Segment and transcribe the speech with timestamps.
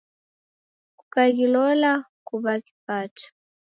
[0.99, 1.91] Kukaghilola
[2.25, 3.25] kuw'aghipata.